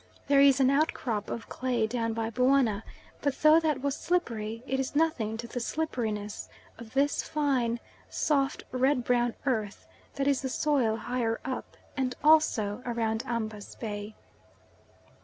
[0.27, 2.81] There is an outcrop of clay down by Buana,
[3.21, 8.63] but though that was slippery, it is nothing to the slipperiness of this fine, soft,
[8.71, 9.85] red brown earth
[10.15, 14.15] that is the soil higher up, and also round Ambas Bay.